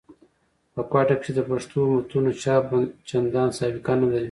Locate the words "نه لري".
4.01-4.19